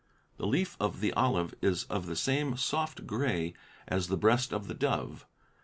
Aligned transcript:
The 0.37 0.47
leaf 0.47 0.75
of 0.79 0.99
the 0.99 1.13
olive 1.13 1.53
is 1.61 1.83
of 1.83 2.07
the 2.07 2.15
same 2.15 2.57
soft 2.57 3.05
gray 3.05 3.53
as 3.87 4.07
the 4.07 4.17
breast 4.17 4.51
of 4.51 4.67
the 4.67 4.73
dove. 4.73 5.27